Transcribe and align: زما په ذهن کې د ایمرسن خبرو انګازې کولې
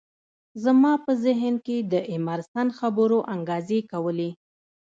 زما 0.63 0.93
په 1.05 1.11
ذهن 1.25 1.55
کې 1.65 1.77
د 1.91 1.93
ایمرسن 2.11 2.67
خبرو 2.79 3.19
انګازې 3.33 3.79
کولې 3.91 4.29